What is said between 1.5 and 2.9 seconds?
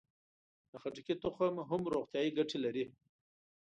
هم روغتیایي ګټه لري.